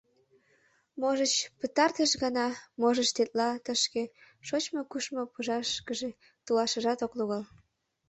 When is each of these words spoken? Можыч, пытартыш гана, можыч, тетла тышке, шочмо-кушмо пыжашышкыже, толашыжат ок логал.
Можыч, 1.01 1.33
пытартыш 1.59 2.11
гана, 2.23 2.47
можыч, 2.81 3.09
тетла 3.15 3.49
тышке, 3.63 4.03
шочмо-кушмо 4.47 5.23
пыжашышкыже, 5.33 6.09
толашыжат 6.45 6.99
ок 7.05 7.13
логал. 7.19 7.43